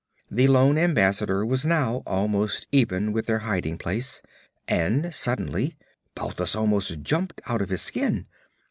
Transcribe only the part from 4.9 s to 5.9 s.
suddenly